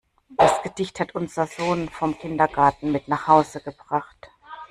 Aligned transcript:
Das 0.35 0.63
Gedicht 0.63 0.99
hat 0.99 1.13
unser 1.13 1.45
Sohn 1.45 1.87
vom 1.87 2.17
Kindergarten 2.17 2.91
mit 2.91 3.07
nach 3.07 3.27
Hause 3.27 3.61
gebracht. 3.61 4.31